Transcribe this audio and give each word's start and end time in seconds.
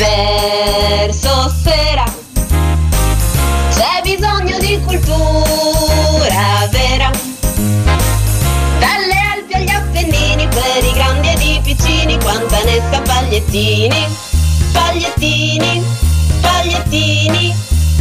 verso 0.00 1.54
sera. 1.62 2.04
C'è 3.68 4.00
bisogno 4.02 4.58
di 4.58 4.80
cultura 4.86 6.66
vera. 6.70 7.10
Dalle 8.78 9.18
Alpi 9.34 9.52
agli 9.52 9.68
Appennini, 9.68 10.48
per 10.48 10.82
i 10.82 10.92
grandi 10.92 11.28
ed 11.28 11.40
i 11.42 11.60
piccini, 11.62 12.18
quanta 12.18 12.62
ne 12.64 12.80
sa 12.90 13.02
pagliettini, 13.02 14.06
pagliettini, 14.72 15.84
pagliettini, 16.40 17.54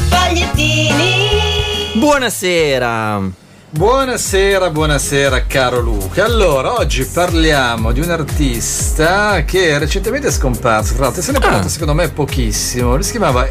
pagliettini. 0.07 1.91
Buonasera. 1.95 3.48
Buonasera, 3.71 4.71
buonasera 4.71 5.45
caro 5.45 5.79
Luca. 5.79 6.25
Allora, 6.25 6.79
oggi 6.79 7.05
parliamo 7.05 7.91
di 7.91 7.99
un 7.99 8.09
artista 8.09 9.43
che 9.45 9.77
recentemente 9.77 10.29
è 10.29 10.31
scomparso, 10.31 10.95
tra 10.95 11.03
l'altro 11.03 11.21
se 11.21 11.31
ne 11.31 11.37
è 11.37 11.41
parlato 11.41 11.67
Ah. 11.67 11.69
secondo 11.69 11.93
me 11.93 12.09
pochissimo, 12.09 12.95
lui 12.95 13.03
si 13.03 13.11
chiamava 13.11 13.47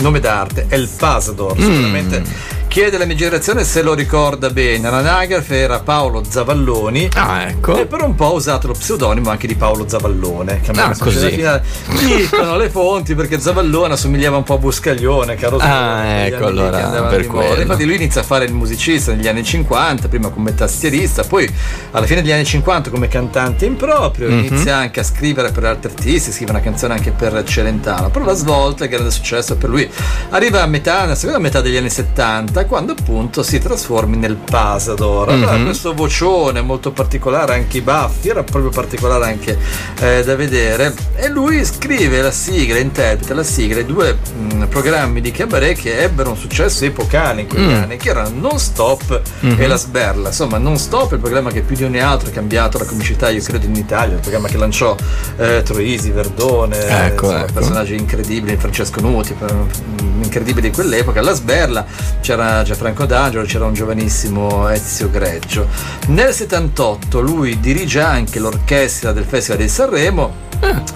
nome 0.00 0.20
d'arte 0.20 0.66
El 0.68 0.88
Pasador, 0.94 1.56
Mm. 1.56 1.62
sicuramente 1.62 2.22
chi 2.70 2.82
è 2.82 2.90
della 2.90 3.04
mia 3.04 3.16
generazione 3.16 3.64
se 3.64 3.82
lo 3.82 3.94
ricorda 3.94 4.48
bene, 4.48 4.88
l'anagrafe 4.90 5.56
era 5.58 5.80
Paolo 5.80 6.22
Zavalloni 6.22 7.08
Ah, 7.16 7.48
ecco. 7.48 7.76
e 7.76 7.86
per 7.86 8.00
un 8.02 8.14
po' 8.14 8.26
ho 8.26 8.34
usato 8.34 8.68
lo 8.68 8.74
pseudonimo 8.74 9.28
anche 9.28 9.48
di 9.48 9.56
Paolo 9.56 9.88
Zavallone, 9.88 10.60
che 10.60 10.70
Ah, 10.80 10.94
così. 10.96 11.42
alla 11.44 11.60
fine- 11.88 12.16
dicono 12.16 12.56
le 12.56 12.70
fonti 12.70 13.16
perché 13.16 13.40
Zavallone 13.40 13.94
assomigliava 13.94 14.36
un 14.36 14.44
po' 14.44 14.54
a 14.54 14.58
Buscaglione, 14.58 15.34
caro 15.34 15.56
Ah, 15.56 15.60
Zavallone, 15.62 16.04
negli 16.22 16.32
ecco, 16.32 16.46
allora, 16.46 17.02
per 17.08 17.26
quello. 17.26 17.60
Infatti 17.60 17.84
lui 17.84 17.96
inizia 17.96 18.20
a 18.20 18.24
fare 18.24 18.44
il 18.44 18.52
musicista 18.52 19.12
negli 19.12 19.26
anni 19.26 19.42
50, 19.42 20.06
prima 20.06 20.28
come 20.28 20.54
tastierista, 20.54 21.24
poi 21.24 21.52
alla 21.90 22.06
fine 22.06 22.22
degli 22.22 22.30
anni 22.30 22.44
50 22.44 22.88
come 22.90 23.08
cantante 23.08 23.64
in 23.66 23.74
proprio, 23.74 24.28
Mhm. 24.30 24.44
inizia 24.44 24.76
anche 24.76 25.00
a 25.00 25.02
scrivere 25.02 25.50
per 25.50 25.64
altri 25.64 25.90
artisti, 25.90 26.30
scrive 26.30 26.52
una 26.52 26.60
canzone 26.60 26.94
anche 26.94 27.10
per 27.10 27.42
Celentano, 27.42 28.10
però 28.10 28.24
la 28.24 28.34
svolta, 28.34 28.84
il 28.84 28.90
grande 28.90 29.10
successo 29.10 29.56
per 29.56 29.68
lui, 29.70 29.90
arriva 30.28 30.62
a 30.62 30.66
metà, 30.66 31.00
nella 31.00 31.16
seconda 31.16 31.40
metà 31.40 31.60
degli 31.60 31.76
anni 31.76 31.90
70, 31.90 32.58
quando 32.66 32.92
appunto 32.92 33.42
si 33.42 33.58
trasformi 33.58 34.16
nel 34.16 34.36
Pasador. 34.36 35.28
Allora 35.30 35.56
Mhm. 35.56 35.64
questo 35.64 35.94
vocione 35.94 36.60
molto 36.60 36.92
particolare, 36.92 37.54
anche 37.54 37.78
i 37.78 37.80
baffi, 37.80 38.28
era 38.28 38.42
proprio 38.42 38.70
particolare 38.70 39.24
anche 39.26 39.58
eh, 40.00 40.22
da 40.24 40.34
vedere, 40.36 40.94
e 41.16 41.28
lui 41.28 41.64
scrive 41.64 42.20
la 42.22 42.30
sigla, 42.30 42.78
interpreta 42.78 43.34
la 43.34 43.42
sigla 43.42 43.80
di 43.82 43.92
due 43.92 44.16
mh, 44.36 44.66
programmi 44.68 45.20
di 45.20 45.30
cabaret 45.30 45.78
che 45.78 46.02
ebbero 46.02 46.30
un 46.30 46.36
successo 46.36 46.84
epocale 46.84 47.42
in 47.42 47.48
quegli 47.48 47.62
Mm. 47.70 47.82
anni, 47.82 47.96
che 47.96 48.08
erano 48.10 48.30
Non 48.38 48.58
Stop 48.58 49.20
Mhm. 49.40 49.56
e 49.60 49.66
La 49.66 49.76
Sberla. 49.76 50.28
Insomma, 50.28 50.58
Non 50.58 50.76
Stop 50.78 51.10
è 51.12 51.14
il 51.14 51.20
programma 51.20 51.50
che 51.50 51.60
più 51.62 51.76
di 51.76 51.84
ogni 51.84 52.00
altro 52.00 52.28
ha 52.28 52.32
cambiato 52.32 52.78
la 52.78 52.84
comicità, 52.84 53.28
io 53.30 53.42
credo, 53.42 53.66
in 53.66 53.74
Italia, 53.76 54.14
il 54.14 54.20
programma 54.20 54.48
che 54.48 54.56
lanciò 54.56 54.94
eh, 55.36 55.62
Troisi, 55.62 56.10
Verdone, 56.10 56.76
Ecco, 57.06 57.26
insomma, 57.26 57.42
ecco. 57.44 57.52
personaggi 57.52 57.94
incredibili, 57.96 58.56
Francesco 58.56 59.00
Nuti, 59.00 59.32
per- 59.34 59.52
mm, 59.54 60.22
incredibili 60.22 60.68
di 60.68 60.74
quell'epoca. 60.74 61.20
La 61.22 61.32
Sberla 61.32 61.84
c'era 62.20 62.49
Gianfranco 62.64 63.06
D'Angelo, 63.06 63.44
c'era 63.44 63.64
un 63.64 63.74
giovanissimo 63.74 64.68
Ezio 64.68 65.08
Greggio. 65.08 65.68
Nel 66.08 66.34
78 66.34 67.20
lui 67.20 67.60
dirige 67.60 68.00
anche 68.00 68.40
l'orchestra 68.40 69.12
del 69.12 69.24
Festival 69.24 69.60
di 69.60 69.68
Sanremo 69.68 70.48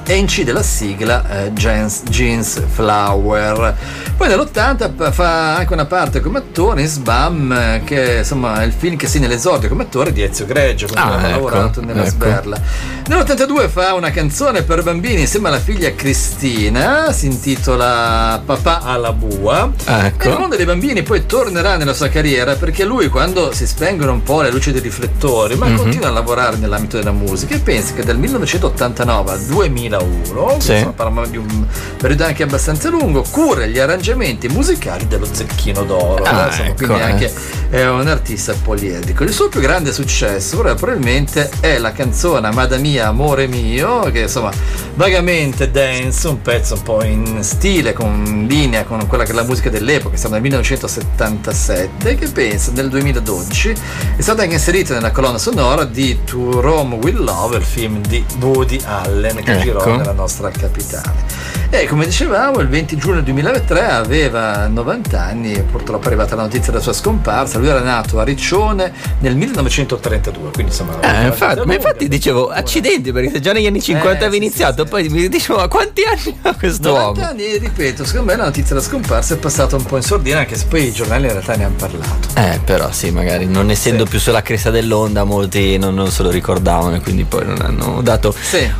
e 0.06 0.14
incide 0.16 0.52
la 0.52 0.62
sigla 0.62 1.44
eh, 1.46 1.52
Jeans, 1.52 2.02
Jeans 2.08 2.60
Flower. 2.72 3.74
Poi 4.16 4.28
nell'80 4.28 4.90
p- 4.94 5.10
fa 5.10 5.56
anche 5.56 5.72
una 5.72 5.86
parte 5.86 6.20
come 6.20 6.38
attore 6.38 6.82
in 6.82 6.86
Sbam, 6.88 7.50
eh, 7.52 7.82
che 7.84 8.18
insomma 8.18 8.60
è 8.60 8.64
il 8.64 8.72
film 8.72 8.96
che 8.96 9.06
segna 9.06 9.26
l'esordio 9.26 9.68
come 9.68 9.84
attore 9.84 10.12
di 10.12 10.22
Ezio 10.22 10.44
Greggio, 10.46 10.86
con 10.86 10.96
cui 10.96 11.04
Ah, 11.10 11.14
aveva 11.14 11.28
ecco, 11.28 11.34
lavorato 11.48 11.80
nella 11.80 12.02
ecco. 12.02 12.10
Sberla. 12.10 12.60
Nell'82 13.06 13.68
fa 13.68 13.94
una 13.94 14.10
canzone 14.10 14.62
per 14.62 14.82
bambini 14.82 15.22
insieme 15.22 15.48
alla 15.48 15.58
figlia 15.58 15.92
Cristina, 15.94 17.10
si 17.12 17.26
intitola 17.26 18.40
Papà 18.44 18.82
alla 18.82 19.12
bua. 19.12 19.70
Ecco. 19.84 20.22
E 20.24 20.30
il 20.30 20.38
mondo 20.38 20.56
dei 20.56 20.64
bambini 20.66 21.02
poi 21.02 21.26
tornerà 21.26 21.76
nella 21.76 21.94
sua 21.94 22.08
carriera 22.08 22.54
perché 22.54 22.84
lui 22.84 23.08
quando 23.08 23.52
si 23.52 23.66
spengono 23.66 24.12
un 24.12 24.22
po' 24.22 24.42
le 24.42 24.50
luci 24.50 24.70
dei 24.72 24.80
riflettori, 24.80 25.56
ma 25.56 25.66
Mhm. 25.66 25.76
continua 25.76 26.08
a 26.08 26.12
lavorare 26.12 26.56
nell'ambito 26.56 26.98
della 26.98 27.12
musica 27.12 27.54
e 27.54 27.58
pensi 27.58 27.94
che 27.94 28.04
dal 28.04 28.18
1989 28.18 29.30
al 29.32 29.40
2001, 29.54 30.56
Sì. 30.60 30.72
insomma, 30.72 30.92
parliamo 30.92 31.26
di 31.26 31.36
un 31.36 31.66
periodo 31.96 32.24
anche 32.24 32.42
abbastanza 32.42 32.88
lungo, 32.90 33.24
cura 33.30 33.66
gli 33.66 33.78
arrangiamenti 33.78 34.48
musicali 34.48 35.06
dello 35.06 35.26
Zecchino 35.30 35.84
d'Oro. 35.84 36.24
Ah, 36.24 36.44
eh, 36.44 36.46
insomma, 36.46 36.68
ecco, 36.68 36.74
quindi 36.74 36.94
eh. 36.98 37.02
anche 37.02 37.32
è 37.70 37.88
un 37.88 38.06
artista 38.08 38.54
poliedrico. 38.60 39.22
Il 39.22 39.32
suo 39.32 39.48
più 39.48 39.60
grande 39.60 39.92
successo 39.92 40.58
probabilmente 40.58 41.50
è 41.60 41.78
la 41.78 41.92
canzone 41.92 42.46
Amada 42.48 42.76
mia, 42.78 43.06
amore 43.08 43.46
mio, 43.46 44.00
che 44.10 44.20
insomma 44.22 44.50
vagamente 44.94 45.70
dance, 45.70 46.28
un 46.28 46.40
pezzo 46.42 46.74
un 46.74 46.82
po' 46.82 47.02
in 47.04 47.42
stile, 47.42 47.92
con 47.92 48.22
in 48.26 48.46
linea 48.46 48.84
con 48.84 49.06
quella 49.06 49.24
che 49.24 49.32
è 49.32 49.34
la 49.34 49.42
musica 49.42 49.70
dell'epoca, 49.70 50.16
siamo 50.16 50.34
nel 50.34 50.42
1977, 50.42 52.14
che 52.14 52.28
pensa 52.28 52.70
nel 52.72 52.88
2012 52.88 53.74
è 54.16 54.22
stata 54.22 54.42
anche 54.42 54.54
inserita 54.54 54.94
nella 54.94 55.10
colonna 55.10 55.38
sonora 55.38 55.84
di 55.84 56.20
To 56.24 56.60
Rome 56.60 56.96
With 56.96 57.16
Love, 57.16 57.56
il 57.56 57.64
film 57.64 58.00
di 58.00 58.24
Woody 58.40 58.80
Allen 58.84 59.42
che 59.42 59.52
Ecco. 59.52 59.62
girò 59.62 59.96
nella 59.96 60.12
nostra 60.12 60.50
capitale. 60.50 61.62
E 61.76 61.86
come 61.88 62.04
dicevamo, 62.06 62.60
il 62.60 62.68
20 62.68 62.96
giugno 62.96 63.20
2003 63.20 63.84
aveva 63.90 64.68
90 64.68 65.20
anni 65.20 65.52
e 65.54 65.62
purtroppo 65.62 66.04
è 66.04 66.06
arrivata 66.06 66.36
la 66.36 66.42
notizia 66.42 66.70
della 66.70 66.82
sua 66.82 66.92
scomparsa. 66.92 67.58
Lui 67.58 67.66
era 67.66 67.80
nato 67.80 68.20
a 68.20 68.22
Riccione 68.22 68.92
nel 69.18 69.34
1932, 69.36 70.50
quindi 70.52 70.70
insomma... 70.70 71.00
Eh, 71.00 71.26
infatti, 71.26 71.66
ma 71.66 71.74
infatti 71.74 72.06
dicevo 72.08 72.48
accidenti 72.48 73.10
perché 73.12 73.30
se 73.32 73.40
già 73.40 73.52
negli 73.52 73.66
anni 73.66 73.82
50 73.82 74.12
Eh, 74.12 74.26
avevi 74.26 74.36
sì, 74.36 74.42
iniziato 74.44 74.76
sì, 74.76 74.82
sì. 74.84 74.88
poi 74.88 75.08
mi 75.08 75.28
dicevo 75.28 75.58
ma 75.58 75.68
quanti 75.68 76.02
anni 76.04 76.38
ha 76.42 76.54
questo 76.54 76.88
90 76.90 77.18
uomo 77.20 77.30
anni, 77.30 77.58
ripeto, 77.58 78.04
secondo 78.04 78.30
me 78.30 78.36
la 78.38 78.44
notizia 78.44 78.74
della 78.76 78.86
scomparsa 78.86 79.34
è 79.34 79.36
passata 79.38 79.74
un 79.76 79.82
po' 79.84 79.96
in 79.96 80.02
sordina, 80.02 80.38
anche 80.38 80.56
se 80.56 80.66
poi 80.68 80.86
i 80.86 80.92
giornali 80.92 81.24
in 81.24 81.32
realtà 81.32 81.56
ne 81.56 81.64
hanno 81.64 81.74
parlato. 81.76 82.28
eh 82.36 82.60
però 82.64 82.92
sì 82.92 83.10
magari 83.10 83.46
non 83.46 83.68
essendo 83.70 84.04
Sì. 84.04 84.10
più 84.10 84.20
sulla 84.20 84.42
cresta 84.42 84.70
dell'onda 84.70 85.24
molti 85.24 85.76
non, 85.76 85.94
non 85.94 86.10
se 86.12 86.22
lo 86.22 86.30
ricordavano 86.30 86.94
e 86.96 87.00
quindi 87.00 87.24
poi 87.24 87.44
non 87.44 87.60
hanno 87.60 88.00
dato 88.00 88.32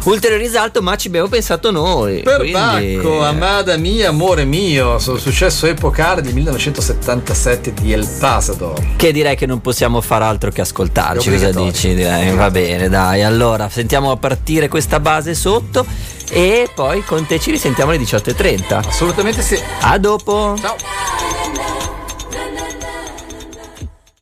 ulteriore 0.05 0.43
risalto 0.43 0.81
ma 0.81 0.95
ci 0.97 1.09
abbiamo 1.09 1.27
pensato 1.29 1.71
noi 1.73 2.23
Per 2.23 2.37
quindi- 2.37 2.53
Bacco, 2.93 3.25
Amada 3.25 3.77
mia, 3.77 4.11
amore 4.11 4.45
mio, 4.45 4.99
sul 4.99 5.19
successo 5.19 5.67
epocale 5.67 6.23
del 6.23 6.35
1977 6.35 7.73
di 7.75 7.93
El 7.93 8.07
Pasador. 8.19 8.97
Che 8.97 9.13
direi 9.13 9.37
che 9.37 9.47
non 9.47 9.61
possiamo 9.61 10.01
far 10.01 10.23
altro 10.23 10.51
che 10.51 10.61
ascoltarci, 10.61 11.31
cosa 11.31 11.51
dici? 11.51 11.95
Direi, 11.95 12.35
va 12.35 12.51
bene, 12.51 12.89
dai. 12.89 13.23
Allora, 13.23 13.69
sentiamo 13.69 14.11
a 14.11 14.17
partire 14.17 14.69
questa 14.69 15.01
base 15.01 15.35
sotto 15.35 15.87
e 16.31 16.69
poi 16.75 17.03
con 17.05 17.27
te 17.27 17.39
ci 17.39 17.51
risentiamo 17.51 17.91
alle 17.93 18.01
18.30. 18.01 18.87
Assolutamente 18.87 19.43
sì. 19.43 19.59
A 19.81 19.99
dopo! 19.99 20.57
Ciao. 20.61 20.77